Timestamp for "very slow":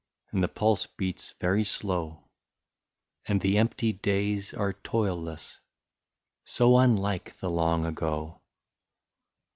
1.39-2.23